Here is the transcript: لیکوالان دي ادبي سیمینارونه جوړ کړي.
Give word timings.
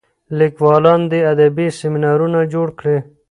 لیکوالان 0.39 1.01
دي 1.11 1.19
ادبي 1.31 1.67
سیمینارونه 1.79 2.39
جوړ 2.53 2.67
کړي. 2.79 2.97